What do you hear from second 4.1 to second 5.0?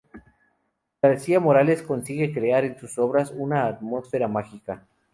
mágica.